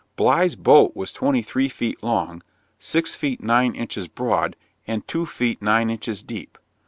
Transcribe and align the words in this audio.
Bligh's 0.15 0.55
boat 0.55 0.95
was 0.95 1.11
twenty 1.11 1.43
three 1.43 1.69
feet 1.69 2.01
long, 2.01 2.41
six 2.79 3.13
feet 3.13 3.43
nine 3.43 3.75
inches 3.75 4.07
broad, 4.07 4.55
and 4.87 5.07
two 5.07 5.27
feet 5.27 5.61
nine 5.61 5.91
inches 5.91 6.23
deep. 6.23 6.57